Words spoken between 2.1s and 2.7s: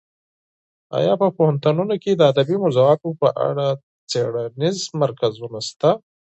د ادبي